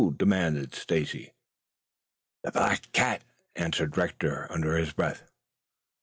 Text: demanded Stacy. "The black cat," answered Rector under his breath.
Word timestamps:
demanded 0.17 0.73
Stacy. 0.73 1.31
"The 2.41 2.51
black 2.51 2.91
cat," 2.91 3.21
answered 3.55 3.95
Rector 3.97 4.47
under 4.51 4.75
his 4.75 4.93
breath. 4.93 5.29